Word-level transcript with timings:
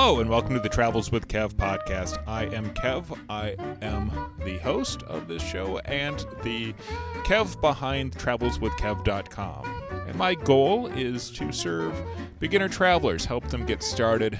Hello, 0.00 0.20
and 0.20 0.30
welcome 0.30 0.54
to 0.54 0.60
the 0.60 0.68
Travels 0.68 1.10
with 1.10 1.26
Kev 1.26 1.54
podcast. 1.54 2.22
I 2.24 2.44
am 2.44 2.72
Kev. 2.72 3.18
I 3.28 3.56
am 3.82 4.12
the 4.44 4.56
host 4.58 5.02
of 5.02 5.26
this 5.26 5.42
show 5.42 5.78
and 5.78 6.24
the 6.44 6.72
Kev 7.24 7.60
behind 7.60 8.12
travelswithkev.com. 8.12 9.82
And 10.06 10.14
my 10.14 10.36
goal 10.36 10.86
is 10.86 11.32
to 11.32 11.50
serve 11.50 12.00
beginner 12.38 12.68
travelers, 12.68 13.24
help 13.24 13.48
them 13.48 13.66
get 13.66 13.82
started, 13.82 14.38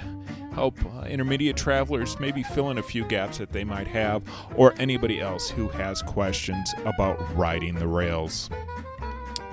help 0.53 0.77
uh, 0.95 1.01
intermediate 1.01 1.57
travelers 1.57 2.17
maybe 2.21 2.41
fill 2.41 2.69
in 2.69 2.77
a 2.77 2.83
few 2.83 3.03
gaps 3.03 3.37
that 3.39 3.51
they 3.51 3.65
might 3.65 3.87
have, 3.87 4.23
or 4.55 4.73
anybody 4.77 5.19
else 5.19 5.49
who 5.49 5.67
has 5.67 6.01
questions 6.01 6.73
about 6.85 7.19
riding 7.35 7.75
the 7.75 7.87
rails. 7.89 8.49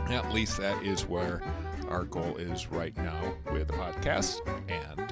At 0.08 0.32
least 0.32 0.58
that 0.58 0.80
is 0.84 1.08
where 1.08 1.42
our 1.88 2.04
goal 2.04 2.36
is 2.36 2.68
right 2.68 2.96
now 2.96 3.34
with 3.52 3.66
the 3.66 3.74
podcast 3.74 4.40
and 4.68 5.05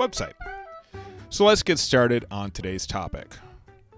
website. 0.00 0.32
So 1.28 1.44
let's 1.44 1.62
get 1.62 1.78
started 1.78 2.24
on 2.30 2.50
today's 2.50 2.86
topic. 2.86 3.36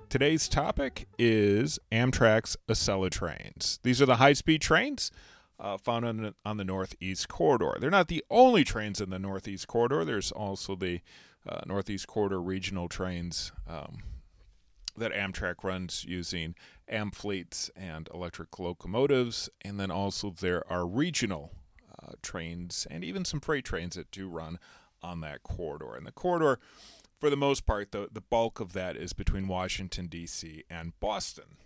Today's 0.09 0.49
topic 0.49 1.07
is 1.17 1.79
Amtrak's 1.93 2.57
Acela 2.69 3.09
trains. 3.09 3.79
These 3.85 4.03
are 4.03 4.07
the 4.07 4.17
high 4.17 4.33
speed 4.33 4.61
trains 4.61 5.13
uh, 5.61 5.79
found 5.79 6.05
on 6.05 6.17
the, 6.19 6.35
on 6.45 6.57
the 6.57 6.65
Northeast 6.65 7.29
Corridor. 7.29 7.77
They're 7.79 7.89
not 7.91 8.09
the 8.09 8.25
only 8.31 8.65
trains 8.65 9.01
in 9.01 9.11
the 9.11 9.19
Northeast 9.19 9.69
Corridor, 9.69 10.05
there's 10.05 10.33
also 10.33 10.75
the 10.75 11.01
uh, 11.49 11.61
Northeast 11.67 12.09
Corridor 12.09 12.43
regional 12.43 12.89
trains 12.89 13.53
um, 13.69 14.03
that 14.97 15.13
Amtrak 15.13 15.63
runs 15.63 16.05
using 16.05 16.55
Amfleets 16.93 17.71
and 17.77 18.09
electric 18.13 18.59
locomotives. 18.59 19.49
And 19.63 19.79
then 19.79 19.91
also 19.91 20.31
there 20.31 20.71
are 20.71 20.87
regional 20.87 21.53
uh, 22.03 22.13
trains 22.23 22.87
and 22.91 23.05
even 23.05 23.25
some 23.25 23.41
freight 23.41 23.65
trains 23.65 23.95
that 23.95 24.11
do 24.11 24.29
run 24.29 24.59
on 25.03 25.21
that 25.21 25.43
corridor. 25.43 25.95
And 25.95 26.07
the 26.07 26.13
corridor, 26.13 26.59
for 27.21 27.31
the 27.31 27.37
most 27.37 27.67
part, 27.67 27.93
the, 27.93 28.09
the 28.11 28.21
bulk 28.21 28.61
of 28.61 28.73
that 28.73 28.97
is 28.97 29.13
between 29.13 29.49
Washington, 29.49 30.07
D.C. 30.07 30.65
and 30.71 30.93
Boston. 31.01 31.57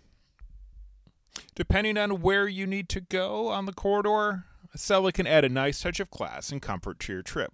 Depending 1.55 1.97
on 1.97 2.21
where 2.21 2.47
you 2.47 2.65
need 2.65 2.89
to 2.89 3.01
go 3.01 3.49
on 3.49 3.65
the 3.65 3.73
corridor, 3.73 4.45
a 4.73 4.77
Acela 4.77 5.13
can 5.13 5.27
add 5.27 5.45
a 5.45 5.49
nice 5.49 5.81
touch 5.81 5.99
of 5.99 6.09
class 6.09 6.51
and 6.51 6.61
comfort 6.61 6.99
to 7.01 7.13
your 7.13 7.21
trip. 7.21 7.53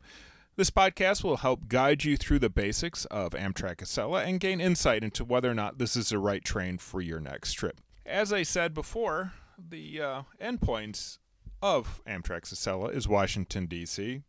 This 0.55 0.69
podcast 0.69 1.23
will 1.23 1.37
help 1.37 1.67
guide 1.67 2.03
you 2.03 2.15
through 2.15 2.39
the 2.39 2.49
basics 2.49 3.05
of 3.05 3.31
Amtrak 3.31 3.77
Acela 3.77 4.23
and 4.25 4.39
gain 4.39 4.61
insight 4.61 5.03
into 5.03 5.25
whether 5.25 5.49
or 5.49 5.55
not 5.55 5.79
this 5.79 5.95
is 5.95 6.09
the 6.09 6.19
right 6.19 6.43
train 6.43 6.77
for 6.77 7.01
your 7.01 7.19
next 7.19 7.53
trip. 7.53 7.81
As 8.05 8.31
I 8.31 8.43
said 8.43 8.73
before, 8.73 9.33
the 9.57 10.01
uh, 10.01 10.21
endpoints 10.39 11.17
of 11.61 12.01
Amtrak 12.05 12.43
Acela 12.43 12.93
is 12.93 13.07
Washington, 13.07 13.65
D.C., 13.65 14.21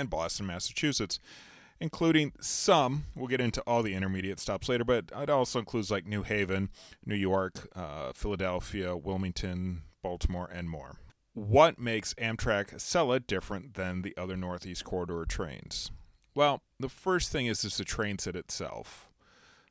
and 0.00 0.10
Boston, 0.10 0.46
Massachusetts, 0.46 1.18
including 1.78 2.32
some. 2.40 3.04
We'll 3.14 3.28
get 3.28 3.40
into 3.40 3.60
all 3.62 3.82
the 3.82 3.94
intermediate 3.94 4.40
stops 4.40 4.68
later, 4.68 4.84
but 4.84 5.12
it 5.16 5.30
also 5.30 5.58
includes 5.58 5.90
like 5.90 6.06
New 6.06 6.22
Haven, 6.22 6.70
New 7.04 7.14
York, 7.14 7.68
uh, 7.76 8.12
Philadelphia, 8.12 8.96
Wilmington, 8.96 9.82
Baltimore, 10.02 10.50
and 10.52 10.68
more. 10.68 10.96
What 11.34 11.78
makes 11.78 12.14
Amtrak 12.14 12.74
Acela 12.74 13.24
different 13.24 13.74
than 13.74 14.02
the 14.02 14.14
other 14.16 14.36
Northeast 14.36 14.84
Corridor 14.84 15.24
trains? 15.26 15.90
Well, 16.34 16.62
the 16.78 16.88
first 16.88 17.30
thing 17.30 17.46
is, 17.46 17.64
is 17.64 17.76
the 17.76 17.84
train 17.84 18.18
set 18.18 18.36
itself. 18.36 19.08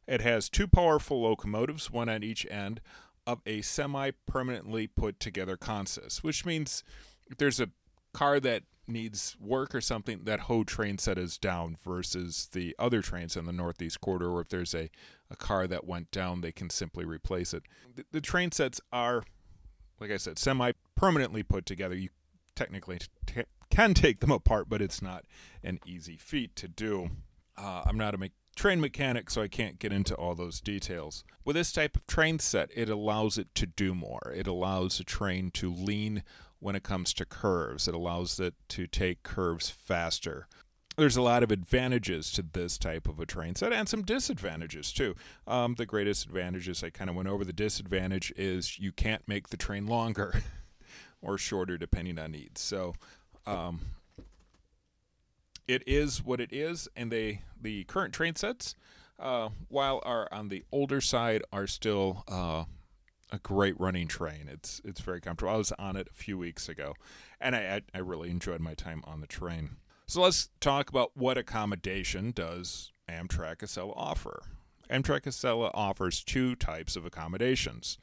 It 0.08 0.22
has 0.22 0.50
two 0.50 0.68
powerful 0.68 1.22
locomotives, 1.22 1.92
one 1.92 2.10
at 2.10 2.24
each 2.24 2.46
end 2.50 2.82
of 3.28 3.42
a 3.46 3.62
semi 3.62 4.12
permanently 4.26 4.88
put 4.88 5.20
together 5.20 5.56
consist, 5.56 6.24
which 6.24 6.46
means 6.46 6.84
if 7.30 7.38
there's 7.38 7.60
a 7.60 7.70
car 8.14 8.40
that 8.40 8.64
needs 8.90 9.36
work 9.40 9.74
or 9.74 9.82
something, 9.82 10.22
that 10.24 10.42
whole 10.42 10.66
train 10.66 10.98
set 10.98 11.18
is 11.18 11.38
down 11.38 11.78
versus 11.84 12.50
the 12.52 12.76
other 12.78 13.02
trains 13.02 13.36
in 13.36 13.46
the 13.46 13.52
Northeast 13.54 14.02
Corridor, 14.02 14.30
or 14.30 14.42
if 14.42 14.50
there's 14.50 14.74
a, 14.74 14.90
a 15.30 15.36
car 15.36 15.68
that 15.68 15.86
went 15.86 16.12
down, 16.12 16.42
they 16.42 16.52
can 16.52 16.70
simply 16.70 17.06
replace 17.06 17.54
it. 17.54 17.64
The, 17.96 18.06
the 18.12 18.22
train 18.22 18.52
sets 18.52 18.82
are, 18.92 19.24
like 20.00 20.12
I 20.12 20.18
said, 20.18 20.40
semi 20.40 20.72
permanently 20.96 21.44
put 21.44 21.66
together. 21.66 21.96
You 21.96 22.10
technically 22.56 23.00
t- 23.26 23.44
can 23.70 23.94
take 23.94 24.20
them 24.20 24.32
apart, 24.32 24.68
but 24.68 24.82
it's 24.82 25.02
not 25.02 25.26
an 25.64 25.80
easy 25.86 26.18
feat 26.18 26.56
to 26.58 26.68
do. 26.68 27.10
Uh, 27.58 27.84
I'm 27.86 27.98
not 27.98 28.14
a 28.14 28.18
me- 28.18 28.32
train 28.56 28.82
mechanic, 28.82 29.30
so 29.30 29.42
I 29.42 29.48
can't 29.48 29.80
get 29.80 29.94
into 29.94 30.16
all 30.16 30.36
those 30.36 30.60
details. 30.60 31.24
With 31.46 31.56
this 31.56 31.72
type 31.72 31.96
of 31.96 32.06
train 32.08 32.40
set, 32.40 32.70
it 32.76 32.90
allows 32.90 33.38
it 33.38 33.54
to 33.56 33.66
do 33.66 33.96
more. 33.96 34.34
It 34.36 34.48
allows 34.48 35.00
a 35.00 35.04
train 35.04 35.52
to 35.52 35.74
lean 35.74 36.24
when 36.60 36.76
it 36.76 36.84
comes 36.84 37.14
to 37.16 37.26
curves. 37.26 37.88
It 37.88 37.94
allows 37.94 38.40
it 38.40 38.54
to 38.70 38.88
take 38.88 39.24
curves 39.24 39.70
faster. 39.70 40.48
There's 40.98 41.18
a 41.18 41.22
lot 41.22 41.44
of 41.44 41.52
advantages 41.52 42.32
to 42.34 42.42
this 42.42 42.78
type 42.78 43.08
of 43.08 43.20
a 43.20 43.26
train 43.26 43.56
set 43.56 43.72
and 43.72 43.88
some 43.88 44.02
disadvantages 44.02 44.92
too. 44.92 45.16
Um, 45.48 45.76
the 45.76 45.86
greatest 45.86 46.26
advantages, 46.26 46.84
I 46.84 46.90
kind 46.90 47.10
of 47.10 47.16
went 47.16 47.30
over. 47.30 47.46
The 47.46 47.54
disadvantage 47.54 48.34
is 48.36 48.80
you 48.80 48.92
can't 48.92 49.26
make 49.28 49.48
the 49.48 49.58
train 49.58 49.88
longer 49.88 50.42
or 51.22 51.38
shorter 51.38 51.78
depending 51.78 52.20
on 52.20 52.32
needs. 52.32 52.60
So 52.60 52.96
um, 53.48 53.80
it 55.70 55.84
is 55.88 56.24
what 56.24 56.42
it 56.42 56.52
is, 56.52 56.88
and 56.96 57.12
they 57.12 57.44
the 57.62 57.84
current 57.86 58.14
train 58.14 58.36
sets, 58.36 58.76
uh, 59.20 59.50
while 59.68 60.02
are 60.04 60.28
on 60.32 60.50
the 60.50 60.64
older 60.72 61.00
side, 61.00 61.44
are 61.54 61.68
still 61.68 62.24
uh, 62.28 62.66
a 63.32 63.40
great 63.40 63.80
running 63.80 64.08
train. 64.08 64.50
It's 64.52 64.82
it's 64.84 65.02
very 65.02 65.22
comfortable. 65.22 65.54
I 65.54 65.58
was 65.58 65.72
on 65.74 65.96
it 65.96 66.08
a 66.10 66.14
few 66.14 66.38
weeks 66.38 66.70
ago, 66.70 66.94
and 67.40 67.56
I 67.56 67.82
I 67.94 68.00
really 68.00 68.30
enjoyed 68.30 68.62
my 68.62 68.74
time 68.74 69.04
on 69.06 69.22
the 69.22 69.28
train. 69.28 69.78
So 70.08 70.22
let's 70.22 70.50
talk 70.60 70.90
about 70.90 71.16
what 71.16 71.38
accommodation 71.38 72.32
does 72.32 72.92
Amtrak 73.08 73.58
Acela 73.58 73.94
offer. 73.96 74.44
Amtrak 74.90 75.22
Acela 75.22 75.70
offers 75.74 76.24
two 76.24 76.56
types 76.56 76.96
of 76.96 77.06
accommodations: 77.06 77.98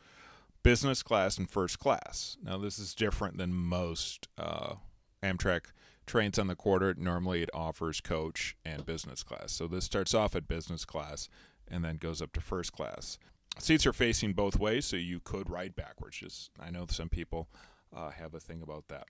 business 0.63 1.03
class 1.03 1.39
and 1.39 1.51
first 1.51 1.79
class. 1.79 2.37
Now 2.43 2.59
this 2.59 2.79
is 2.79 2.95
different 2.95 3.39
than 3.39 3.53
most 3.53 4.29
uh, 4.39 4.75
Amtrak 5.23 5.73
trains 6.07 6.39
on 6.39 6.47
the 6.47 6.55
quarter. 6.55 6.95
Normally 6.97 7.43
it 7.43 7.51
offers 7.53 8.01
coach 8.01 8.57
and 8.65 8.87
business 8.87 9.25
class. 9.25 9.53
So 9.53 9.67
this 9.67 9.85
starts 9.85 10.15
off 10.15 10.37
at 10.37 10.47
business 10.47 10.85
class 10.85 11.29
and 11.69 11.85
then 11.85 11.97
goes 11.97 12.23
up 12.23 12.33
to 12.35 12.41
first 12.41 12.73
class 12.73 13.19
seats 13.59 13.87
are 13.87 13.93
facing 13.93 14.33
both 14.33 14.59
ways, 14.59 14.87
so 14.87 14.97
you 14.97 15.21
could 15.21 15.51
ride 15.51 15.75
backwards. 15.75 16.19
Just 16.19 16.51
I 16.61 16.71
know 16.71 16.87
some 16.89 17.09
people 17.09 17.49
uh, 17.95 18.11
have 18.11 18.35
a 18.35 18.41
thing 18.41 18.63
about 18.63 18.89
that. 18.89 19.07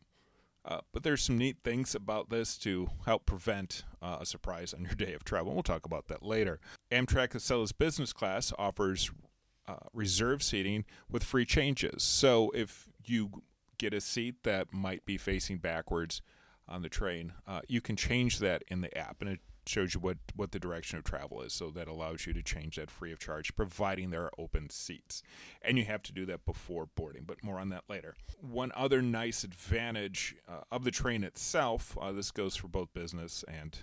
Uh, 0.65 0.81
but 0.93 1.05
there's 1.05 1.23
some 1.23 1.39
neat 1.39 1.59
things 1.62 1.95
about 1.95 2.29
this 2.29 2.59
to 2.59 2.89
help 3.05 3.25
prevent 3.25 3.84
uh, 4.03 4.19
a 4.21 4.27
surprise 4.27 4.75
on 4.75 4.83
your 4.83 4.95
day 4.95 5.12
of 5.12 5.23
travel. 5.23 5.55
We'll 5.55 5.62
talk 5.62 5.87
about 5.87 6.09
that 6.09 6.25
later. 6.25 6.59
Amtrak 6.91 7.34
Acela's 7.34 7.71
business 7.71 8.12
class 8.12 8.53
offers 8.59 9.12
uh, 9.69 9.77
reserve 9.93 10.43
seating 10.43 10.84
with 11.09 11.23
free 11.23 11.45
changes. 11.45 12.03
So 12.03 12.51
if 12.51 12.89
you 13.05 13.43
get 13.78 13.95
a 13.95 14.01
seat 14.01 14.43
that 14.43 14.73
might 14.73 15.05
be 15.07 15.17
facing 15.17 15.59
backwards 15.59 16.21
on 16.69 16.83
the 16.83 16.89
train, 16.89 17.33
uh, 17.47 17.61
you 17.69 17.81
can 17.81 17.95
change 17.95 18.41
that 18.41 18.65
in 18.67 18.81
the 18.81 18.97
app, 18.99 19.19
and 19.21 19.31
it 19.31 19.41
shows 19.69 19.94
you 19.94 20.00
what, 20.00 20.19
what 20.34 20.53
the 20.53 20.59
direction 20.59 20.99
of 20.99 21.04
travel 21.04 21.43
is. 21.43 21.53
So 21.53 21.71
that 21.71 21.88
allows 21.88 22.27
you 22.27 22.32
to 22.32 22.43
change 22.43 22.77
that 22.77 22.91
free 22.91 23.12
of 23.12 23.19
charge, 23.19 23.54
providing 23.56 24.10
there 24.10 24.25
are 24.25 24.32
open 24.38 24.71
seats. 24.71 25.22
And 25.62 25.78
you 25.78 25.84
have 25.84 26.03
to 26.04 26.12
do 26.12 26.27
that 26.27 26.44
before 26.44 26.88
boarding, 26.94 27.25
but 27.25 27.43
more 27.43 27.59
on 27.59 27.69
that 27.71 27.84
later. 27.88 28.15
One 28.41 28.72
other 28.75 29.03
nice 29.03 29.44
advantage 29.44 30.37
uh, 30.49 30.62
of 30.71 30.84
the 30.84 30.91
train 30.91 31.25
itself, 31.25 31.97
uh, 32.00 32.12
this 32.12 32.31
goes 32.31 32.56
for 32.56 32.69
both 32.69 32.93
business 32.94 33.44
and 33.49 33.78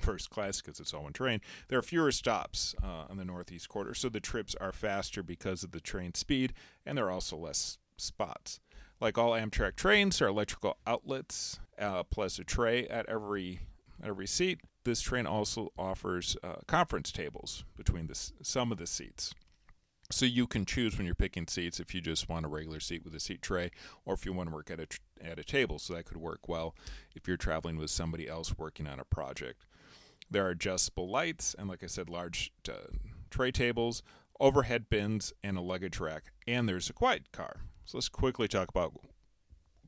first 0.00 0.30
class 0.30 0.60
because 0.60 0.80
it's 0.80 0.92
all 0.92 1.04
one 1.04 1.12
train. 1.12 1.40
There 1.68 1.78
are 1.78 1.82
fewer 1.82 2.12
stops 2.12 2.74
uh, 2.82 3.04
on 3.08 3.16
the 3.16 3.24
Northeast 3.24 3.68
Corridor, 3.68 3.94
so 3.94 4.08
the 4.08 4.20
trips 4.20 4.54
are 4.60 4.72
faster 4.72 5.22
because 5.22 5.62
of 5.62 5.72
the 5.72 5.80
train 5.80 6.14
speed, 6.14 6.52
and 6.84 6.98
there 6.98 7.06
are 7.06 7.12
also 7.12 7.36
less 7.36 7.78
spots. 7.96 8.60
Like 9.00 9.18
all 9.18 9.32
Amtrak 9.32 9.76
trains, 9.76 10.18
there 10.18 10.28
are 10.28 10.30
electrical 10.30 10.78
outlets 10.86 11.60
uh, 11.78 12.04
plus 12.04 12.38
a 12.38 12.44
tray 12.44 12.86
at 12.88 13.08
every 13.08 13.60
at 14.02 14.08
every 14.08 14.26
seat 14.26 14.60
this 14.84 15.00
train 15.00 15.26
also 15.26 15.72
offers 15.78 16.36
uh, 16.42 16.56
conference 16.66 17.12
tables 17.12 17.64
between 17.76 18.06
the, 18.06 18.30
some 18.42 18.72
of 18.72 18.78
the 18.78 18.86
seats. 18.86 19.34
So 20.10 20.26
you 20.26 20.46
can 20.46 20.66
choose 20.66 20.96
when 20.96 21.06
you're 21.06 21.14
picking 21.14 21.46
seats 21.48 21.80
if 21.80 21.94
you 21.94 22.00
just 22.00 22.28
want 22.28 22.44
a 22.44 22.48
regular 22.48 22.78
seat 22.78 23.04
with 23.04 23.14
a 23.14 23.20
seat 23.20 23.40
tray 23.40 23.70
or 24.04 24.14
if 24.14 24.26
you 24.26 24.32
want 24.32 24.50
to 24.50 24.54
work 24.54 24.70
at 24.70 24.78
a, 24.78 24.86
at 25.26 25.38
a 25.38 25.44
table. 25.44 25.78
So 25.78 25.94
that 25.94 26.04
could 26.04 26.18
work 26.18 26.46
well 26.48 26.74
if 27.14 27.26
you're 27.26 27.38
traveling 27.38 27.78
with 27.78 27.90
somebody 27.90 28.28
else 28.28 28.58
working 28.58 28.86
on 28.86 29.00
a 29.00 29.04
project. 29.04 29.66
There 30.30 30.46
are 30.46 30.50
adjustable 30.50 31.08
lights 31.08 31.54
and, 31.58 31.68
like 31.68 31.82
I 31.82 31.86
said, 31.86 32.10
large 32.10 32.52
uh, 32.68 32.92
tray 33.30 33.50
tables, 33.50 34.02
overhead 34.38 34.90
bins, 34.90 35.32
and 35.42 35.56
a 35.56 35.62
luggage 35.62 35.98
rack. 35.98 36.24
And 36.46 36.68
there's 36.68 36.90
a 36.90 36.94
quiet 36.94 37.32
car. 37.32 37.62
So 37.84 37.98
let's 37.98 38.08
quickly 38.08 38.48
talk 38.48 38.68
about 38.68 38.92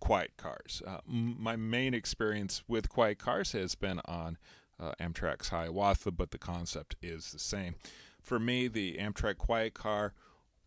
quiet 0.00 0.32
cars. 0.36 0.82
Uh, 0.86 0.98
my 1.06 1.56
main 1.56 1.94
experience 1.94 2.62
with 2.68 2.88
quiet 2.88 3.18
cars 3.18 3.52
has 3.52 3.74
been 3.74 4.00
on 4.04 4.38
uh, 4.78 4.92
Amtrak's 5.00 5.48
Hiawatha, 5.48 6.10
but 6.10 6.30
the 6.30 6.38
concept 6.38 6.96
is 7.02 7.32
the 7.32 7.38
same. 7.38 7.74
For 8.20 8.38
me, 8.38 8.68
the 8.68 8.96
Amtrak 8.98 9.38
Quiet 9.38 9.74
Car, 9.74 10.14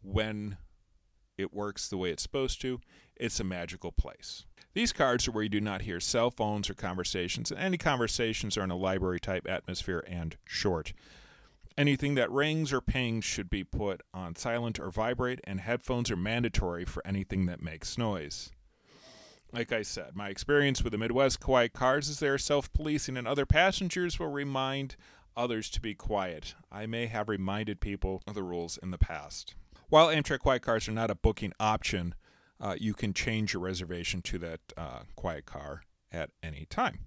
when 0.02 0.58
it 1.40 1.54
works 1.54 1.88
the 1.88 1.98
way 1.98 2.12
it's 2.12 2.24
supposed 2.24 2.62
to. 2.62 2.82
It's 3.16 3.40
a 3.40 3.44
magical 3.44 3.92
place. 3.92 4.46
These 4.74 4.94
cards 4.94 5.28
are 5.28 5.32
where 5.32 5.44
you 5.44 5.50
do 5.50 5.62
not 5.62 5.82
hear 5.82 6.00
cell 6.00 6.30
phones 6.30 6.70
or 6.70 6.74
conversations, 6.74 7.50
and 7.50 7.60
any 7.60 7.78
conversations 7.78 8.58
are 8.58 8.64
in 8.64 8.72
a 8.72 8.78
library 8.78 9.20
type 9.20 9.48
atmosphere 9.50 10.04
and 10.08 10.38
short. 10.46 10.94
Anything 11.78 12.16
that 12.16 12.30
rings 12.30 12.74
or 12.74 12.82
pings 12.82 13.24
should 13.24 13.50
be 13.50 13.64
put 13.64 14.02
on 14.14 14.36
silent 14.36 14.80
or 14.80 14.92
vibrate, 14.92 15.40
and 15.46 15.62
headphones 15.62 16.12
are 16.12 16.18
mandatory 16.18 16.86
for 16.86 17.06
anything 17.08 17.46
that 17.46 17.64
makes 17.64 17.98
noise. 17.98 18.52
Like 19.52 19.72
I 19.72 19.82
said, 19.82 20.16
my 20.16 20.30
experience 20.30 20.84
with 20.84 20.92
the 20.92 21.00
Midwest 21.00 21.40
Quiet 21.40 21.74
cars 21.74 22.08
is 22.08 22.20
they 22.20 22.28
are 22.28 22.38
self 22.38 22.72
policing, 22.72 23.18
and 23.18 23.28
other 23.28 23.46
passengers 23.46 24.20
will 24.20 24.28
remind 24.28 24.96
others 25.36 25.70
to 25.72 25.82
be 25.82 25.96
quiet. 25.96 26.54
I 26.72 26.86
may 26.86 27.08
have 27.08 27.30
reminded 27.30 27.80
people 27.80 28.22
of 28.28 28.36
the 28.36 28.44
rules 28.44 28.78
in 28.78 28.92
the 28.92 28.98
past. 28.98 29.56
While 29.88 30.10
Amtrak 30.10 30.40
Quiet 30.40 30.62
cars 30.62 30.88
are 30.88 30.92
not 30.94 31.10
a 31.10 31.16
booking 31.16 31.54
option, 31.60 32.14
uh, 32.62 32.76
you 32.80 32.94
can 32.94 33.14
change 33.14 33.54
your 33.54 33.64
reservation 33.64 34.22
to 34.24 34.38
that 34.40 34.60
uh, 34.78 35.00
quiet 35.16 35.48
car 35.48 35.82
at 36.12 36.30
any 36.44 36.68
time. 36.70 37.00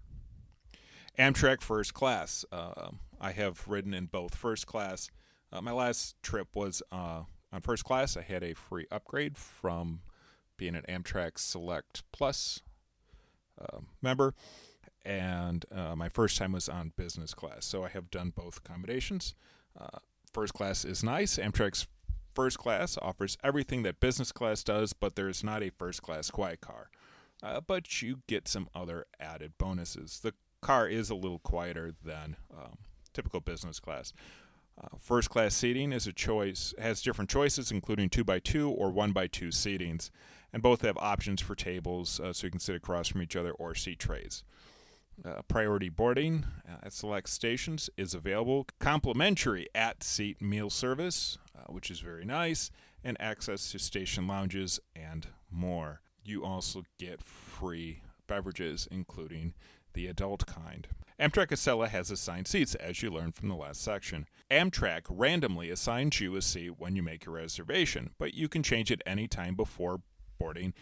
Amtrak 1.17 1.61
First 1.61 1.95
Class. 1.95 2.45
Uh, 2.51 2.91
I 3.21 3.31
have 3.33 3.69
ridden 3.69 3.95
in 3.95 4.07
both 4.07 4.35
first 4.35 4.67
class. 4.67 5.11
Uh, 5.53 5.61
my 5.61 5.73
last 5.73 6.17
trip 6.23 6.49
was 6.55 6.83
uh, 6.91 7.23
on 7.53 7.61
first 7.61 7.85
class. 7.85 8.17
I 8.17 8.23
had 8.23 8.43
a 8.43 8.55
free 8.55 8.87
upgrade 8.91 9.37
from 9.37 10.01
being 10.63 10.77
an 10.77 10.85
Amtrak 10.89 11.41
Select 11.41 12.05
Plus 12.13 12.61
uh, 13.61 13.79
member, 14.01 14.33
and 15.05 15.65
uh, 15.75 15.97
my 15.97 16.09
first 16.09 16.39
time 16.39 16.53
was 16.53 16.69
on 16.69 16.93
business 16.97 17.35
class. 17.35 17.65
So 17.65 17.85
I 17.85 17.89
have 17.89 18.13
done 18.13 18.31
both 18.31 18.59
accommodations. 18.59 19.35
Uh, 19.77 19.99
first 20.33 20.55
class 20.55 20.85
is 20.85 21.03
nice. 21.03 21.37
Amtrak's 21.37 21.89
first 22.33 22.59
class 22.59 22.97
offers 23.03 23.37
everything 23.43 23.83
that 23.83 23.99
business 23.99 24.31
class 24.31 24.63
does, 24.63 24.93
but 24.93 25.17
there 25.17 25.29
is 25.29 25.43
not 25.43 25.65
a 25.65 25.71
first 25.71 26.01
class 26.01 26.31
quiet 26.31 26.61
car. 26.61 26.91
Uh, 27.43 27.61
but 27.61 28.01
you 28.01 28.21
get 28.29 28.47
some 28.47 28.69
other 28.73 29.07
added 29.19 29.55
bonuses. 29.59 30.21
The 30.21 30.33
car 30.61 30.87
is 30.87 31.11
a 31.11 31.17
little 31.17 31.41
quieter 31.41 31.93
than 32.05 32.37
um, 32.57 32.79
typical 33.13 33.41
business 33.41 33.81
class. 33.81 34.13
Uh, 34.81 34.97
first 34.99 35.31
class 35.31 35.55
seating 35.55 35.93
is 35.93 36.07
a 36.07 36.13
choice 36.13 36.75
has 36.81 37.03
different 37.03 37.31
choices, 37.31 37.71
including 37.71 38.09
two 38.09 38.25
by 38.25 38.39
two 38.39 38.71
or 38.71 38.91
one 38.91 39.13
by 39.13 39.27
two 39.27 39.49
seatings, 39.49 40.11
and 40.53 40.63
both 40.63 40.83
have 40.83 40.97
options 40.99 41.41
for 41.41 41.55
tables, 41.55 42.19
uh, 42.21 42.33
so 42.33 42.47
you 42.47 42.51
can 42.51 42.61
sit 42.61 42.77
across 42.77 43.09
from 43.09 43.23
each 43.23 43.37
other 43.37 43.53
or 43.53 43.75
seat 43.75 43.99
trays. 43.99 44.45
Uh, 45.25 45.43
priority 45.47 45.89
boarding 45.89 46.47
uh, 46.69 46.87
at 46.87 46.93
select 46.93 47.29
stations 47.29 47.91
is 47.97 48.15
available. 48.15 48.67
Complimentary 48.81 49.69
at 49.75 50.03
seat 50.03 50.41
meal 50.41 50.71
service, 50.71 51.39
uh, 51.57 51.71
which 51.71 51.91
is 51.91 52.01
very 52.01 52.25
nice, 52.25 52.71
and 53.05 53.21
access 53.21 53.71
to 53.71 53.79
station 53.79 54.27
lounges 54.27 54.81
and 54.97 55.29
more. 55.51 56.01
You 56.25 56.45
also 56.45 56.85
get 56.99 57.23
free 57.23 58.03
beverages, 58.27 58.89
including 58.91 59.55
the 59.93 60.07
adult 60.07 60.47
kind. 60.47 60.89
Amtrak 61.21 61.49
Acela 61.49 61.89
has 61.89 62.11
assigned 62.11 62.47
seats, 62.47 62.75
as 62.77 63.03
you 63.03 63.11
learned 63.11 63.35
from 63.35 63.49
the 63.49 63.55
last 63.55 63.83
section. 63.83 64.27
Amtrak 64.51 65.03
randomly 65.09 65.71
assigns 65.71 66.21
you 66.21 66.37
a 66.37 66.43
seat 66.43 66.79
when 66.79 66.97
you 66.97 67.03
make 67.03 67.27
your 67.27 67.35
reservation, 67.35 68.11
but 68.19 68.35
you 68.35 68.49
can 68.49 68.63
change 68.63 68.91
it 68.91 69.03
any 69.07 69.29
time 69.29 69.55
before 69.55 70.01
boarding, 70.39 70.75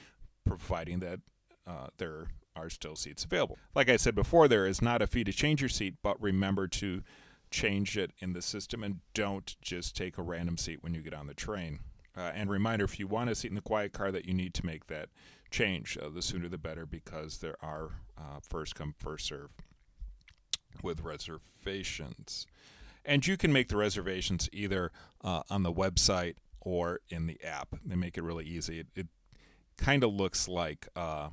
providing 0.46 1.00
that 1.00 1.20
uh, 1.66 1.88
there 1.98 2.28
are 2.56 2.70
still 2.70 2.96
seats 2.96 3.24
available. 3.24 3.58
Like 3.74 3.88
I 3.88 3.96
said 3.96 4.14
before, 4.14 4.48
there 4.48 4.66
is 4.66 4.80
not 4.80 5.02
a 5.02 5.06
fee 5.06 5.24
to 5.24 5.32
change 5.32 5.60
your 5.60 5.68
seat, 5.68 5.96
but 6.02 6.20
remember 6.22 6.68
to 6.68 7.02
change 7.50 7.98
it 7.98 8.12
in 8.20 8.32
the 8.32 8.42
system 8.42 8.84
and 8.84 9.00
don't 9.12 9.56
just 9.60 9.96
take 9.96 10.16
a 10.16 10.22
random 10.22 10.56
seat 10.56 10.82
when 10.82 10.94
you 10.94 11.02
get 11.02 11.14
on 11.14 11.26
the 11.26 11.34
train. 11.34 11.80
Uh, 12.16 12.30
and 12.34 12.50
reminder 12.50 12.84
if 12.84 12.98
you 12.98 13.06
want 13.06 13.30
a 13.30 13.34
seat 13.34 13.50
in 13.50 13.56
the 13.56 13.60
quiet 13.60 13.92
car, 13.92 14.12
that 14.12 14.26
you 14.26 14.34
need 14.34 14.54
to 14.54 14.66
make 14.66 14.86
that 14.86 15.08
change. 15.50 15.98
Uh, 16.00 16.08
the 16.08 16.22
sooner 16.22 16.48
the 16.48 16.58
better 16.58 16.86
because 16.86 17.38
there 17.38 17.56
are 17.62 18.00
uh, 18.16 18.40
first 18.42 18.74
come, 18.74 18.94
first 18.98 19.26
serve 19.26 19.50
with 20.82 21.02
reservations. 21.02 22.46
And 23.04 23.26
you 23.26 23.36
can 23.36 23.52
make 23.52 23.68
the 23.68 23.76
reservations 23.76 24.48
either 24.52 24.92
uh, 25.24 25.42
on 25.50 25.62
the 25.62 25.72
website 25.72 26.34
or 26.60 27.00
in 27.08 27.26
the 27.26 27.42
app. 27.42 27.68
They 27.84 27.96
make 27.96 28.18
it 28.18 28.22
really 28.22 28.44
easy. 28.44 28.80
It, 28.80 28.86
it 28.94 29.06
kind 29.76 30.04
of 30.04 30.12
looks 30.12 30.48
like 30.48 30.88
uh, 30.94 31.30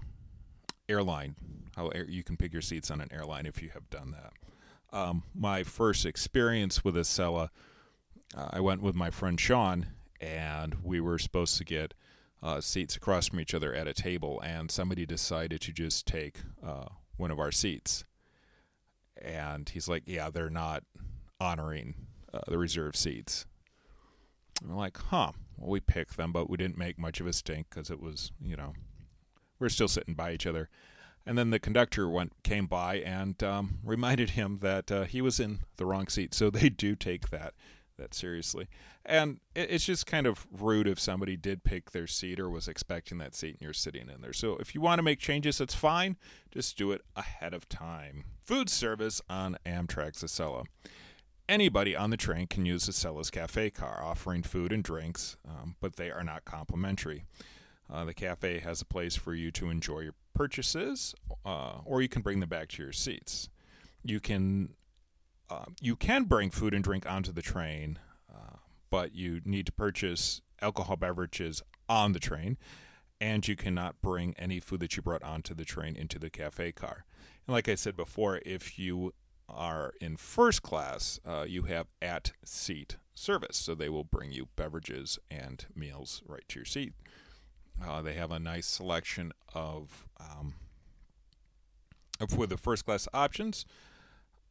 airline, 0.88 1.36
how 1.75 1.89
air, 1.89 2.06
you 2.07 2.24
can 2.24 2.38
pick 2.38 2.54
your 2.54 2.62
seats 2.62 2.89
on 2.89 3.01
an 3.01 3.10
airline 3.12 3.45
if 3.45 3.62
you 3.62 3.69
have 3.69 3.89
done 3.89 4.12
that. 4.12 4.98
Um, 4.98 5.24
my 5.36 5.63
first 5.63 6.06
experience 6.06 6.84
with 6.84 6.95
Acela, 6.95 7.50
uh, 8.36 8.48
I 8.51 8.62
went 8.62 8.81
with 8.81 8.95
my 8.95 9.10
friend 9.10 9.39
Sean, 9.39 9.88
and 10.22 10.78
we 10.81 11.01
were 11.01 11.19
supposed 11.19 11.57
to 11.57 11.66
get 11.66 11.94
uh, 12.42 12.62
seats 12.62 12.95
across 12.95 13.28
from 13.28 13.39
each 13.39 13.54
other 13.54 13.74
at 13.74 13.88
a 13.88 13.94
table, 13.94 14.39
and 14.42 14.72
somebody 14.72 15.06
decided 15.06 15.60
to 15.62 15.74
just 15.74 16.06
take 16.06 16.39
uh, 16.66 16.86
one 17.18 17.31
of 17.31 17.39
our 17.39 17.51
seats. 17.51 18.06
And 19.22 19.68
he's 19.68 19.88
like, 19.88 20.04
"Yeah, 20.06 20.30
they're 20.30 20.50
not 20.50 20.84
honoring 21.40 21.96
uh, 22.34 22.40
the 22.48 22.58
reserved 22.58 22.96
seats." 22.96 23.46
And 24.62 24.72
I'm 24.72 24.78
like, 24.78 24.98
"Huh." 24.98 25.31
Well, 25.58 25.69
we 25.72 25.80
picked 25.80 26.18
them, 26.18 26.31
but 26.31 26.50
we 26.50 26.58
didn't 26.58 26.78
make 26.78 27.00
much 27.00 27.19
of 27.19 27.28
a 27.28 27.34
stink 27.34 27.68
because 27.69 27.90
it 27.90 28.00
was, 28.00 28.31
you 28.40 28.56
know, 28.56 28.74
we 29.60 29.66
are 29.66 29.69
still 29.69 29.88
sitting 29.88 30.14
by 30.14 30.31
each 30.31 30.46
other. 30.46 30.69
And 31.25 31.38
then 31.38 31.50
the 31.50 31.60
conductor 31.60 32.08
went 32.08 32.31
came 32.44 32.68
by 32.68 32.98
and 33.00 33.42
um, 33.44 33.80
reminded 33.84 34.31
him 34.31 34.60
that 34.62 34.92
uh, 34.92 35.04
he 35.04 35.22
was 35.22 35.40
in 35.40 35.60
the 35.75 35.86
wrong 35.86 36.08
seat. 36.08 36.34
So 36.34 36.50
they 36.50 36.70
do 36.70 36.96
take 36.96 37.30
that 37.30 37.54
that 37.98 38.14
seriously. 38.14 38.68
And 39.06 39.40
it's 39.56 39.86
just 39.86 40.06
kind 40.06 40.28
of 40.28 40.48
rude 40.52 40.88
if 40.88 41.00
somebody 41.00 41.38
did 41.38 41.64
pick 41.64 41.92
their 41.92 42.08
seat 42.08 42.40
or 42.40 42.50
was 42.50 42.68
expecting 42.68 43.18
that 43.20 43.36
seat 43.36 43.56
and 43.56 43.62
you're 43.62 43.74
sitting 43.74 44.10
in 44.10 44.22
there. 44.22 44.34
So 44.34 44.58
if 44.58 44.74
you 44.76 44.82
want 44.82 45.00
to 45.00 45.04
make 45.04 45.20
changes, 45.20 45.58
that's 45.58 45.76
fine. 45.76 46.18
Just 46.52 46.78
do 46.78 46.92
it 46.92 47.02
ahead 47.16 47.54
of 47.54 47.68
time. 47.70 48.26
Food 48.44 48.70
service 48.70 49.22
on 49.30 49.58
Amtrak's 49.66 50.24
Acela. 50.24 50.66
Anybody 51.50 51.96
on 51.96 52.10
the 52.10 52.18
train 52.18 52.48
can 52.48 52.66
use 52.66 52.90
Acela's 52.90 53.30
cafe 53.30 53.70
car, 53.70 54.02
offering 54.04 54.44
food 54.44 54.74
and 54.74 54.84
drinks, 54.84 55.38
um, 55.48 55.76
but 55.80 55.96
they 55.96 56.12
are 56.12 56.24
not 56.24 56.44
complimentary. 56.44 57.24
Uh, 57.90 58.04
the 58.04 58.14
cafe 58.14 58.60
has 58.60 58.82
a 58.82 58.86
place 58.86 59.16
for 59.16 59.34
you 59.34 59.50
to 59.52 59.70
enjoy 59.70 60.02
your 60.02 60.16
purchases, 60.34 61.16
uh, 61.46 61.80
or 61.86 62.02
you 62.02 62.10
can 62.10 62.22
bring 62.22 62.42
them 62.42 62.50
back 62.50 62.68
to 62.68 62.84
your 62.84 62.92
seats. 62.92 63.48
You 64.04 64.20
can 64.20 64.74
um, 65.50 65.76
you 65.82 65.96
can 65.96 66.26
bring 66.26 66.50
food 66.50 66.74
and 66.74 66.84
drink 66.84 67.10
onto 67.10 67.32
the 67.32 67.42
train, 67.42 68.00
uh, 68.34 68.58
but 68.90 69.16
you 69.16 69.42
need 69.46 69.66
to 69.68 69.72
purchase 69.72 70.42
alcohol 70.62 70.96
beverages 70.96 71.62
on 71.88 72.14
the 72.14 72.20
train, 72.20 72.58
and 73.22 73.48
you 73.48 73.56
cannot 73.56 74.01
bring 74.01 74.34
any 74.38 74.60
food 74.60 74.80
that 74.82 74.96
you 74.96 75.04
brought 75.04 75.24
onto 75.24 75.54
the 75.54 75.66
train 75.66 75.96
into 75.96 76.20
the 76.20 76.30
cafe 76.30 76.72
car. 76.72 77.06
And 77.46 77.54
like 77.54 77.70
I 77.70 77.75
said 77.75 77.96
before, 77.96 78.42
if 78.46 78.77
you 78.77 79.13
are 79.50 79.94
in 80.01 80.18
first 80.18 80.62
class, 80.62 81.20
uh, 81.25 81.46
you 81.48 81.63
have 81.63 81.88
at 82.01 82.34
seat 82.44 82.98
service, 83.16 83.58
so 83.58 83.74
they 83.74 83.89
will 83.89 84.04
bring 84.04 84.32
you 84.32 84.50
beverages 84.56 85.18
and 85.32 85.66
meals 85.74 86.22
right 86.27 86.44
to 86.50 86.60
your 86.60 86.66
seat. 86.66 86.94
Uh, 87.84 88.01
they 88.01 88.13
have 88.13 88.32
a 88.32 88.39
nice 88.39 88.66
selection 88.66 89.32
of 89.54 90.08
um, 90.20 90.56
for 92.27 92.48
the 92.48 92.58
first 92.58 92.86
class 92.86 93.08
options. 93.13 93.66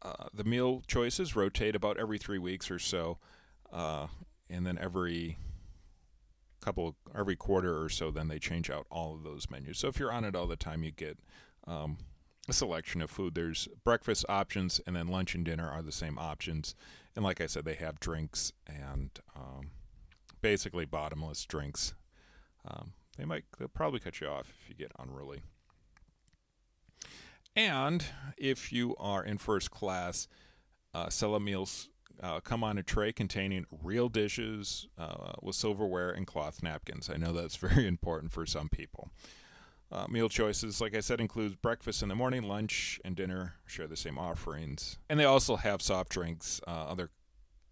Uh, 0.03 0.29
the 0.33 0.45
meal 0.45 0.83
choices 0.87 1.35
rotate 1.35 1.75
about 1.75 1.99
every 1.99 2.19
three 2.19 2.39
weeks 2.39 2.71
or 2.71 2.79
so, 2.79 3.19
uh, 3.73 4.07
and 4.49 4.67
then 4.67 4.79
every 4.79 5.39
couple 6.61 6.97
every 7.15 7.37
quarter 7.37 7.83
or 7.83 7.89
so, 7.89 8.11
then 8.11 8.29
they 8.29 8.39
change 8.39 8.71
out 8.71 8.87
all 8.91 9.15
of 9.15 9.23
those 9.23 9.51
menus. 9.51 9.79
So 9.79 9.89
if 9.89 9.99
you're 9.99 10.13
on 10.13 10.25
it 10.25 10.35
all 10.35 10.47
the 10.47 10.57
time, 10.57 10.83
you 10.83 10.91
get 10.91 11.19
um, 11.67 11.99
a 12.49 12.53
selection 12.53 13.01
of 13.01 13.11
food. 13.11 13.35
There's 13.35 13.69
breakfast 13.85 14.25
options, 14.29 14.81
and 14.87 14.97
then 14.97 15.09
lunch 15.09 15.35
and 15.35 15.45
dinner 15.45 15.69
are 15.69 15.83
the 15.83 15.93
same 15.93 16.19
options. 16.19 16.75
And 17.15 17.25
like 17.25 17.41
I 17.41 17.47
said, 17.47 17.65
they 17.65 17.75
have 17.75 18.01
drinks 18.01 18.53
and 18.67 19.11
um, 19.35 19.71
basically 20.43 20.85
bottomless 20.85 21.45
drinks. 21.47 21.95
Um, 22.69 22.93
they 23.17 23.25
might 23.25 23.45
they'll 23.59 23.69
probably 23.69 24.01
cut 24.01 24.21
you 24.21 24.29
off 24.29 24.53
if 24.63 24.69
you 24.69 24.75
get 24.75 24.93
unruly. 24.99 25.43
And 27.57 28.05
if 28.37 28.71
you 28.71 28.95
are 28.99 29.25
in 29.25 29.39
first 29.39 29.71
class, 29.71 30.29
uh, 30.93 31.09
meals 31.41 31.89
uh, 32.23 32.41
come 32.41 32.63
on 32.63 32.79
a 32.79 32.83
tray 32.83 33.13
containing 33.13 33.65
real 33.83 34.09
dishes 34.09 34.87
uh, 34.99 35.33
with 35.43 35.57
silverware 35.57 36.11
and 36.11 36.27
cloth 36.27 36.63
napkins. 36.63 37.11
I 37.11 37.17
know 37.17 37.33
that's 37.33 37.57
very 37.69 37.87
important 37.87 38.33
for 38.33 38.45
some 38.47 38.69
people. 38.69 39.11
Uh, 39.91 40.07
meal 40.09 40.29
choices, 40.29 40.81
like 40.81 40.97
I 40.97 41.01
said, 41.01 41.21
includes 41.21 41.55
breakfast 41.55 42.03
in 42.03 42.09
the 42.09 42.15
morning, 42.15 42.43
lunch, 42.43 43.01
and 43.05 43.15
dinner 43.15 43.55
share 43.67 43.87
the 43.87 43.97
same 43.97 44.19
offerings. 44.19 44.99
And 45.09 45.19
they 45.19 45.25
also 45.25 45.57
have 45.57 45.81
soft 45.81 46.11
drinks, 46.11 46.61
uh, 46.67 46.71
other, 46.71 47.11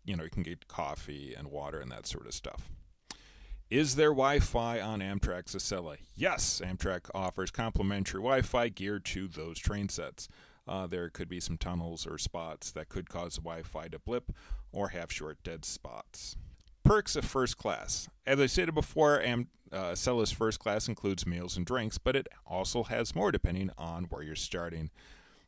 you 0.04 0.16
know, 0.16 0.22
you 0.22 0.30
can 0.30 0.44
get 0.44 0.68
coffee 0.68 1.34
and 1.36 1.48
water 1.48 1.80
and 1.80 1.90
that 1.90 2.06
sort 2.06 2.26
of 2.26 2.32
stuff. 2.32 2.70
Is 3.74 3.96
there 3.96 4.10
Wi 4.10 4.38
Fi 4.38 4.80
on 4.80 5.00
Amtrak's 5.00 5.56
Acela? 5.56 5.96
Yes, 6.14 6.62
Amtrak 6.64 7.10
offers 7.12 7.50
complimentary 7.50 8.20
Wi 8.20 8.40
Fi 8.40 8.68
geared 8.68 9.04
to 9.06 9.26
those 9.26 9.58
train 9.58 9.88
sets. 9.88 10.28
Uh, 10.68 10.86
there 10.86 11.10
could 11.10 11.28
be 11.28 11.40
some 11.40 11.58
tunnels 11.58 12.06
or 12.06 12.16
spots 12.16 12.70
that 12.70 12.88
could 12.88 13.10
cause 13.10 13.34
Wi 13.38 13.64
Fi 13.64 13.88
to 13.88 13.98
blip 13.98 14.30
or 14.70 14.90
have 14.90 15.10
short 15.10 15.42
dead 15.42 15.64
spots. 15.64 16.36
Perks 16.84 17.16
of 17.16 17.24
first 17.24 17.58
class. 17.58 18.08
As 18.24 18.38
I 18.38 18.46
stated 18.46 18.76
before, 18.76 19.20
Am- 19.20 19.48
Uh, 19.72 19.96
first 19.96 20.60
class 20.60 20.86
includes 20.86 21.26
meals 21.26 21.56
and 21.56 21.66
drinks, 21.66 21.98
but 21.98 22.14
it 22.14 22.28
also 22.46 22.84
has 22.84 23.12
more 23.12 23.32
depending 23.32 23.70
on 23.76 24.04
where 24.04 24.22
you're 24.22 24.36
starting. 24.36 24.92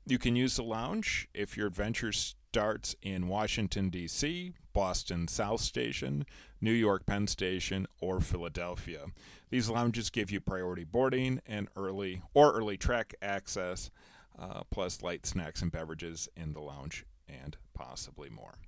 You 0.04 0.18
can 0.18 0.34
use 0.34 0.56
the 0.56 0.64
lounge 0.64 1.28
if 1.32 1.56
your 1.56 1.68
adventure 1.68 2.10
starts 2.10 2.96
in 3.02 3.28
Washington, 3.28 3.88
D.C., 3.88 4.52
Boston 4.76 5.26
South 5.26 5.62
Station, 5.62 6.26
New 6.60 6.70
York 6.70 7.06
Penn 7.06 7.28
Station, 7.28 7.86
or 7.98 8.20
Philadelphia. 8.20 9.06
These 9.48 9.70
lounges 9.70 10.10
give 10.10 10.30
you 10.30 10.38
priority 10.38 10.84
boarding 10.84 11.40
and 11.46 11.68
early 11.76 12.20
or 12.34 12.52
early 12.52 12.76
track 12.76 13.14
access, 13.22 13.90
uh, 14.38 14.64
plus 14.70 15.00
light 15.00 15.24
snacks 15.24 15.62
and 15.62 15.72
beverages 15.72 16.28
in 16.36 16.52
the 16.52 16.60
lounge, 16.60 17.06
and 17.26 17.56
possibly 17.72 18.28
more. 18.28 18.58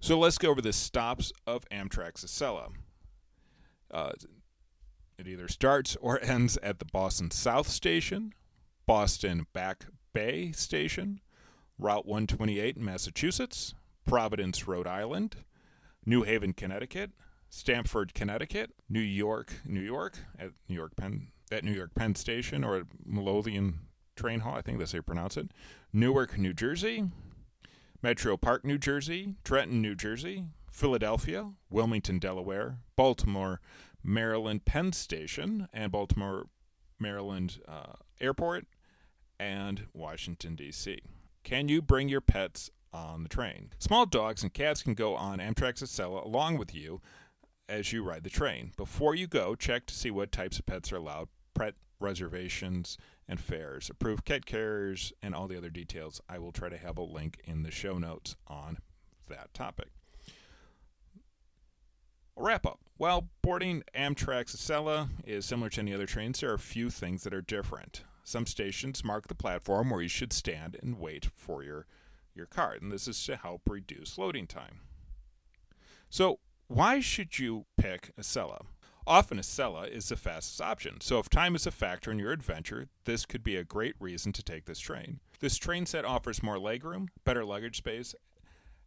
So 0.00 0.18
let's 0.18 0.38
go 0.38 0.48
over 0.48 0.62
the 0.62 0.72
stops 0.72 1.30
of 1.46 1.68
Amtrak's 1.68 2.24
Acela. 2.24 2.72
Uh, 3.90 4.12
it 5.18 5.28
either 5.28 5.48
starts 5.48 5.94
or 6.00 6.18
ends 6.22 6.56
at 6.62 6.78
the 6.78 6.86
Boston 6.86 7.30
South 7.30 7.68
Station, 7.68 8.32
Boston 8.86 9.46
Back 9.52 9.88
Bay 10.14 10.52
Station, 10.52 11.20
Route 11.78 12.06
128 12.06 12.78
in 12.78 12.84
Massachusetts, 12.84 13.74
Providence, 14.06 14.66
Rhode 14.66 14.86
Island, 14.86 15.36
New 16.04 16.22
Haven, 16.22 16.52
Connecticut, 16.52 17.12
Stamford, 17.48 18.14
Connecticut, 18.14 18.70
New 18.88 19.00
York, 19.00 19.52
New 19.64 19.80
York 19.80 20.18
at 20.38 20.50
New 20.68 20.74
York 20.74 20.96
Penn 20.96 21.28
at 21.50 21.64
New 21.64 21.72
York 21.72 21.94
Penn 21.94 22.14
Station 22.14 22.62
or 22.62 22.76
at 22.76 22.86
Midlothian 23.04 23.80
Train 24.16 24.40
Hall, 24.40 24.54
I 24.54 24.62
think 24.62 24.78
that's 24.78 24.92
how 24.92 24.98
you 24.98 25.02
pronounce 25.02 25.36
it. 25.36 25.50
Newark, 25.92 26.38
New 26.38 26.52
Jersey, 26.52 27.10
Metro 28.02 28.36
Park, 28.36 28.64
New 28.64 28.78
Jersey, 28.78 29.34
Trenton, 29.44 29.82
New 29.82 29.94
Jersey, 29.94 30.44
Philadelphia, 30.70 31.52
Wilmington, 31.70 32.18
Delaware, 32.18 32.78
Baltimore, 32.96 33.60
Maryland 34.02 34.64
Penn 34.64 34.92
Station, 34.92 35.68
and 35.72 35.90
Baltimore, 35.90 36.46
Maryland 36.98 37.60
uh, 37.66 37.94
Airport, 38.20 38.66
and 39.38 39.86
Washington, 39.92 40.54
D.C. 40.54 41.00
Can 41.42 41.68
you 41.68 41.80
bring 41.82 42.08
your 42.08 42.20
pets 42.20 42.70
on 42.92 43.22
the 43.22 43.28
train? 43.28 43.70
Small 43.78 44.06
dogs 44.06 44.42
and 44.42 44.52
cats 44.52 44.82
can 44.82 44.94
go 44.94 45.14
on 45.14 45.38
Amtrak's 45.38 45.82
Acela 45.82 46.24
along 46.24 46.58
with 46.58 46.74
you 46.74 47.00
as 47.68 47.92
you 47.92 48.02
ride 48.02 48.24
the 48.24 48.30
train. 48.30 48.72
Before 48.76 49.14
you 49.14 49.26
go, 49.26 49.54
check 49.54 49.86
to 49.86 49.94
see 49.94 50.10
what 50.10 50.32
types 50.32 50.58
of 50.58 50.66
pets 50.66 50.92
are 50.92 50.96
allowed, 50.96 51.28
pet 51.54 51.74
reservations 52.00 52.98
and 53.28 53.40
fares, 53.40 53.88
approved 53.88 54.24
cat 54.24 54.46
carriers, 54.46 55.12
and 55.22 55.34
all 55.34 55.46
the 55.46 55.56
other 55.56 55.70
details. 55.70 56.20
I 56.28 56.38
will 56.38 56.52
try 56.52 56.68
to 56.68 56.78
have 56.78 56.98
a 56.98 57.02
link 57.02 57.40
in 57.44 57.62
the 57.62 57.70
show 57.70 57.98
notes 57.98 58.34
on 58.46 58.78
that 59.28 59.54
topic. 59.54 59.88
A 62.36 62.42
wrap 62.42 62.66
up. 62.66 62.80
While 62.96 63.28
boarding 63.42 63.82
Amtrak's 63.94 64.56
Acela 64.56 65.08
is 65.24 65.46
similar 65.46 65.70
to 65.70 65.80
any 65.80 65.94
other 65.94 66.06
trains, 66.06 66.40
there 66.40 66.50
are 66.50 66.54
a 66.54 66.58
few 66.58 66.90
things 66.90 67.22
that 67.22 67.34
are 67.34 67.40
different. 67.40 68.02
Some 68.24 68.46
stations 68.46 69.04
mark 69.04 69.28
the 69.28 69.34
platform 69.34 69.90
where 69.90 70.02
you 70.02 70.08
should 70.08 70.32
stand 70.32 70.76
and 70.82 70.98
wait 70.98 71.28
for 71.34 71.62
your, 71.62 71.86
your 72.34 72.46
card, 72.46 72.82
and 72.82 72.90
this 72.90 73.08
is 73.08 73.22
to 73.26 73.36
help 73.36 73.62
reduce 73.66 74.18
loading 74.18 74.46
time. 74.46 74.80
So, 76.08 76.40
why 76.68 77.00
should 77.00 77.38
you 77.38 77.66
pick 77.76 78.14
Acela? 78.16 78.66
Often 79.06 79.38
Acela 79.38 79.88
is 79.88 80.08
the 80.08 80.16
fastest 80.16 80.60
option, 80.60 81.00
so 81.00 81.18
if 81.18 81.28
time 81.28 81.56
is 81.56 81.66
a 81.66 81.70
factor 81.70 82.12
in 82.12 82.18
your 82.18 82.32
adventure, 82.32 82.88
this 83.04 83.26
could 83.26 83.42
be 83.42 83.56
a 83.56 83.64
great 83.64 83.94
reason 83.98 84.32
to 84.32 84.42
take 84.42 84.66
this 84.66 84.78
train. 84.78 85.20
This 85.40 85.56
train 85.56 85.86
set 85.86 86.04
offers 86.04 86.42
more 86.42 86.58
legroom, 86.58 87.08
better 87.24 87.44
luggage 87.44 87.78
space, 87.78 88.14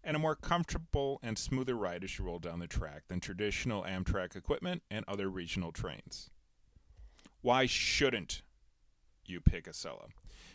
and 0.04 0.16
a 0.16 0.20
more 0.20 0.36
comfortable 0.36 1.20
and 1.24 1.38
smoother 1.38 1.76
ride 1.76 2.04
as 2.04 2.18
you 2.18 2.26
roll 2.26 2.40
down 2.40 2.60
the 2.60 2.68
track 2.68 3.04
than 3.08 3.20
traditional 3.20 3.84
Amtrak 3.84 4.36
equipment 4.36 4.84
and 4.92 5.04
other 5.08 5.30
regional 5.30 5.72
trains. 5.72 6.30
Why 7.42 7.66
shouldn't 7.66 8.44
you 9.26 9.42
pick 9.42 9.66
Acela? 9.66 10.10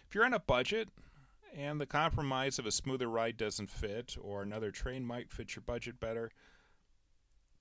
If 0.07 0.15
you're 0.15 0.25
on 0.25 0.35
a 0.35 0.41
budget 0.41 0.89
and 1.57 1.81
the 1.81 1.87
compromise 1.87 2.59
of 2.59 2.67
a 2.67 2.73
smoother 2.73 3.09
ride 3.09 3.37
doesn't 3.37 3.71
fit, 3.71 4.17
or 4.21 4.43
another 4.43 4.71
train 4.71 5.05
might 5.05 5.31
fit 5.31 5.57
your 5.57 5.63
budget 5.63 6.01
better, 6.01 6.31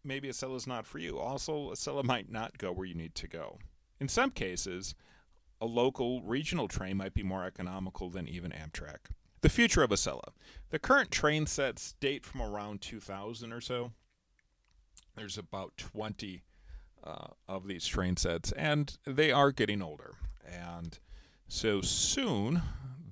maybe 0.04 0.30
Acela 0.30 0.56
is 0.56 0.68
not 0.68 0.86
for 0.86 1.00
you. 1.00 1.18
Also, 1.18 1.72
Acela 1.72 2.04
might 2.04 2.32
not 2.32 2.58
go 2.58 2.72
where 2.72 2.86
you 2.88 2.96
need 2.96 3.16
to 3.16 3.28
go. 3.28 3.60
In 4.00 4.08
some 4.08 4.32
cases, 4.32 4.96
a 5.60 5.66
local 5.66 6.22
regional 6.22 6.68
train 6.68 6.98
might 6.98 7.14
be 7.14 7.24
more 7.24 7.46
economical 7.46 8.10
than 8.10 8.28
even 8.28 8.52
Amtrak. 8.52 9.12
The 9.42 9.50
future 9.50 9.84
of 9.84 9.92
Acela. 9.92 10.30
The 10.70 10.80
current 10.80 11.12
train 11.12 11.46
sets 11.46 11.94
date 12.00 12.26
from 12.26 12.42
around 12.42 12.82
2000 12.82 13.52
or 13.52 13.62
so. 13.62 13.92
There's 15.16 15.38
about 15.38 15.78
20 15.78 16.44
uh, 17.04 17.28
of 17.48 17.68
these 17.68 17.86
train 17.86 18.18
sets, 18.18 18.52
and 18.52 18.98
they 19.06 19.32
are 19.32 19.52
getting 19.52 19.82
older. 19.82 20.14
And 20.46 20.98
so 21.48 21.82
soon, 21.82 22.62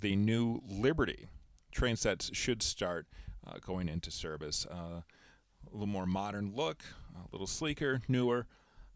the 0.06 0.16
new 0.16 0.62
Liberty 0.70 1.30
train 1.72 1.96
sets 1.96 2.30
should 2.32 2.62
start 2.62 3.08
uh, 3.46 3.54
going 3.60 3.90
into 3.90 4.12
service. 4.12 4.68
Uh, 4.70 5.02
a 5.02 5.72
little 5.72 5.88
more 5.88 6.06
modern 6.06 6.54
look, 6.56 6.84
a 7.16 7.28
little 7.32 7.48
sleeker, 7.48 8.00
newer, 8.08 8.46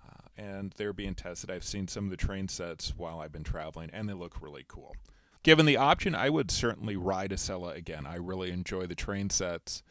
uh, 0.08 0.28
and 0.38 0.72
they're 0.78 0.94
being 0.94 1.16
tested. 1.16 1.50
I've 1.50 1.64
seen 1.64 1.88
some 1.88 2.04
of 2.04 2.12
the 2.12 2.16
train 2.16 2.48
sets 2.48 2.94
while 2.96 3.22
I've 3.22 3.32
been 3.32 3.44
traveling, 3.44 3.90
and 3.92 4.08
they 4.08 4.14
look 4.14 4.40
really 4.40 4.64
cool. 4.68 4.96
Given 5.42 5.66
the 5.66 5.78
option, 5.78 6.14
I 6.14 6.30
would 6.30 6.52
certainly 6.52 6.96
ride 6.96 7.32
Acela 7.32 7.76
again. 7.76 8.06
I 8.06 8.18
really 8.18 8.52
enjoy 8.52 8.86
the 8.86 8.94
train 8.94 9.32
sets. 9.32 9.82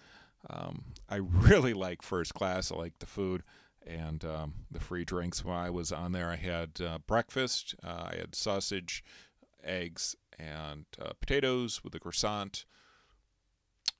Um, 0.48 0.84
I 1.08 1.16
really 1.20 1.74
like 1.74 2.00
first 2.00 2.32
class. 2.32 2.70
I 2.70 2.76
like 2.76 3.00
the 3.00 3.06
food 3.06 3.42
and 3.84 4.24
um, 4.24 4.54
the 4.70 4.78
free 4.78 5.04
drinks. 5.04 5.44
While 5.44 5.58
I 5.58 5.70
was 5.70 5.90
on 5.90 6.12
there, 6.12 6.30
I 6.30 6.36
had 6.36 6.80
uh, 6.80 6.98
breakfast. 7.08 7.74
Uh, 7.82 8.10
I 8.12 8.18
had 8.18 8.36
sausage, 8.36 9.02
eggs, 9.64 10.14
and 10.38 10.86
uh, 11.00 11.12
potatoes 11.20 11.82
with 11.82 11.94
a 11.94 12.00
croissant, 12.00 12.64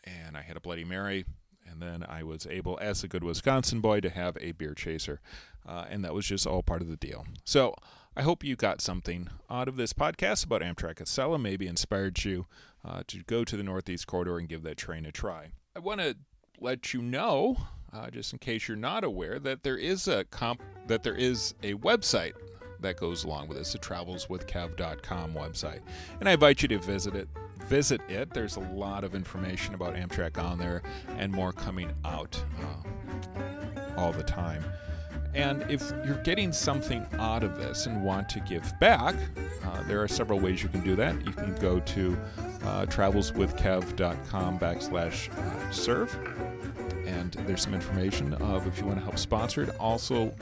and 0.05 0.37
I 0.37 0.43
had 0.43 0.57
a 0.57 0.61
Bloody 0.61 0.85
Mary 0.85 1.25
and 1.71 1.83
then 1.83 2.05
I 2.09 2.23
was 2.23 2.47
able, 2.47 2.79
as 2.81 3.05
a 3.05 3.09
good 3.09 3.25
Wisconsin 3.25 3.81
boy, 3.81 4.01
to 4.01 4.11
have 4.11 4.37
a 4.41 4.53
beer 4.53 4.75
chaser. 4.75 5.21
Uh, 5.67 5.85
and 5.89 6.05
that 6.05 6.15
was 6.15 6.27
just 6.27 6.47
all 6.47 6.63
part 6.63 6.81
of 6.81 6.89
the 6.89 6.97
deal. 6.97 7.27
So 7.45 7.75
I 8.17 8.23
hope 8.23 8.43
you 8.43 8.57
got 8.57 8.81
something 8.81 9.29
out 9.51 9.69
of 9.69 9.77
this 9.77 9.93
podcast 9.93 10.45
about 10.45 10.63
Amtrak 10.63 10.97
Acela, 10.97 11.41
maybe 11.41 11.67
inspired 11.67 12.25
you 12.25 12.47
uh, 12.85 13.03
to 13.09 13.23
go 13.25 13.45
to 13.45 13.57
the 13.57 13.63
Northeast 13.63 14.07
Corridor 14.07 14.39
and 14.39 14.49
give 14.49 14.63
that 14.63 14.79
train 14.79 15.05
a 15.05 15.13
try. 15.13 15.53
I 15.77 15.81
want 15.81 16.01
to 16.01 16.17
let 16.59 16.95
you 16.95 17.03
know, 17.03 17.57
uh, 17.93 18.11
just 18.11 18.33
in 18.33 18.39
case 18.39 18.67
you're 18.67 18.77
not 18.77 19.05
aware, 19.05 19.39
that 19.39 19.63
there 19.63 19.77
is 19.77 20.09
a 20.09 20.25
comp 20.25 20.63
that 20.87 21.03
there 21.03 21.15
is 21.15 21.55
a 21.63 21.75
website 21.75 22.33
that 22.81 22.97
goes 22.97 23.25
along 23.25 23.49
with 23.49 23.59
this, 23.59 23.73
the 23.73 23.79
travelswithkev.com 23.79 25.35
website. 25.35 25.81
And 26.21 26.29
I 26.29 26.33
invite 26.33 26.63
you 26.63 26.69
to 26.69 26.79
visit 26.79 27.15
it 27.15 27.29
visit 27.69 28.01
it. 28.09 28.33
There's 28.33 28.57
a 28.57 28.61
lot 28.61 29.05
of 29.05 29.15
information 29.15 29.75
about 29.75 29.95
Amtrak 29.95 30.43
on 30.43 30.59
there 30.59 30.83
and 31.19 31.31
more 31.31 31.53
coming 31.53 31.93
out 32.05 32.43
uh, 32.63 33.81
all 33.97 34.13
the 34.13 34.23
time. 34.23 34.65
And 35.35 35.63
if 35.71 35.93
you're 36.05 36.23
getting 36.23 36.53
something 36.53 37.07
out 37.19 37.45
of 37.45 37.59
this 37.59 37.87
and 37.87 38.03
want 38.03 38.29
to 38.31 38.41
give 38.41 38.73
back, 38.81 39.15
uh, 39.65 39.83
there 39.83 40.03
are 40.03 40.09
several 40.09 40.41
ways 40.41 40.63
you 40.63 40.71
can 40.71 40.83
do 40.83 40.97
that. 40.97 41.15
You 41.25 41.33
can 41.33 41.55
go 41.57 41.81
to 41.81 42.19
uh, 42.65 42.87
travelswithkev.com 42.87 44.59
backslash 44.59 45.31
uh, 45.37 45.71
serve, 45.71 46.19
and 47.07 47.33
there's 47.47 47.63
some 47.63 47.75
information 47.75 48.33
of 48.35 48.67
if 48.67 48.79
you 48.79 48.87
want 48.87 48.99
to 48.99 49.05
help 49.05 49.19
sponsor 49.19 49.63
it. 49.63 49.71
Also, 49.79 50.35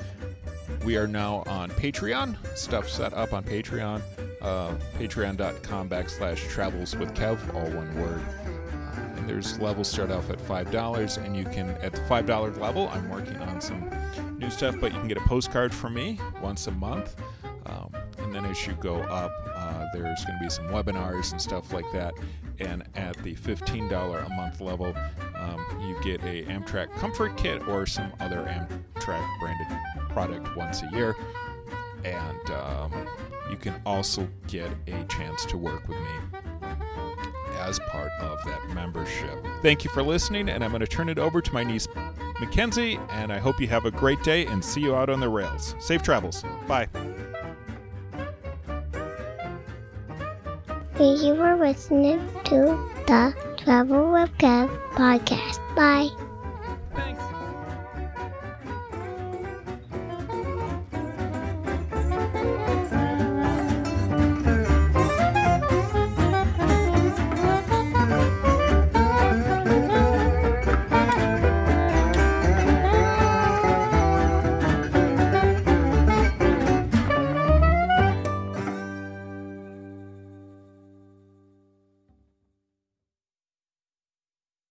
we 0.84 0.96
are 0.96 1.06
now 1.06 1.42
on 1.46 1.70
Patreon, 1.70 2.36
stuff 2.56 2.88
set 2.88 3.12
up 3.14 3.32
on 3.32 3.44
Patreon 3.44 4.02
uh, 4.46 4.74
patreon.com 4.98 5.88
backslash 5.88 6.48
travels 6.48 6.96
with 6.96 7.12
Kev, 7.14 7.54
all 7.54 7.68
one 7.70 7.92
word. 8.00 8.20
Uh, 8.20 9.16
and 9.16 9.28
there's 9.28 9.58
levels 9.58 9.88
start 9.88 10.10
off 10.10 10.30
at 10.30 10.38
$5, 10.38 11.24
and 11.24 11.36
you 11.36 11.44
can, 11.44 11.70
at 11.82 11.92
the 11.92 12.00
$5 12.02 12.58
level, 12.58 12.88
I'm 12.88 13.08
working 13.10 13.36
on 13.38 13.60
some 13.60 13.90
new 14.38 14.50
stuff, 14.50 14.76
but 14.80 14.92
you 14.92 14.98
can 14.98 15.08
get 15.08 15.16
a 15.16 15.22
postcard 15.22 15.74
from 15.74 15.94
me 15.94 16.20
once 16.40 16.66
a 16.66 16.70
month. 16.70 17.16
Um, 17.66 17.90
and 18.18 18.32
then 18.32 18.44
as 18.44 18.64
you 18.66 18.74
go 18.74 19.00
up, 19.02 19.32
uh, 19.54 19.86
there's 19.92 20.24
going 20.24 20.38
to 20.38 20.44
be 20.44 20.50
some 20.50 20.68
webinars 20.68 21.32
and 21.32 21.40
stuff 21.40 21.72
like 21.72 21.90
that. 21.92 22.14
And 22.60 22.84
at 22.94 23.16
the 23.24 23.34
$15 23.34 24.26
a 24.26 24.28
month 24.30 24.60
level, 24.60 24.94
um, 25.34 25.66
you 25.80 25.98
get 26.02 26.22
a 26.22 26.44
Amtrak 26.44 26.92
Comfort 26.94 27.36
Kit 27.36 27.66
or 27.66 27.84
some 27.84 28.12
other 28.20 28.46
Amtrak 29.06 29.40
branded 29.40 29.66
product 30.10 30.56
once 30.56 30.82
a 30.82 30.90
year. 30.92 31.14
And 32.04 32.50
um, 32.50 33.06
you 33.50 33.56
can 33.56 33.80
also 33.84 34.28
get 34.46 34.70
a 34.86 35.04
chance 35.04 35.44
to 35.46 35.56
work 35.56 35.86
with 35.88 35.98
me 35.98 36.38
as 37.58 37.80
part 37.88 38.10
of 38.20 38.38
that 38.44 38.68
membership. 38.74 39.44
Thank 39.62 39.82
you 39.82 39.90
for 39.90 40.02
listening, 40.02 40.48
and 40.48 40.62
I'm 40.62 40.70
going 40.70 40.80
to 40.80 40.86
turn 40.86 41.08
it 41.08 41.18
over 41.18 41.40
to 41.40 41.52
my 41.52 41.64
niece, 41.64 41.88
Mackenzie, 42.38 42.98
and 43.10 43.32
I 43.32 43.38
hope 43.38 43.60
you 43.60 43.66
have 43.68 43.86
a 43.86 43.90
great 43.90 44.22
day 44.22 44.46
and 44.46 44.64
see 44.64 44.82
you 44.82 44.94
out 44.94 45.10
on 45.10 45.20
the 45.20 45.28
rails. 45.28 45.74
Safe 45.78 46.02
travels. 46.02 46.44
Bye. 46.68 46.88
Thank 50.94 51.22
you 51.22 51.34
for 51.36 51.56
listening 51.56 52.26
to 52.44 52.90
the 53.06 53.34
Travel 53.58 54.12
Kev 54.38 54.68
podcast. 54.92 55.58
Bye. 55.74 56.25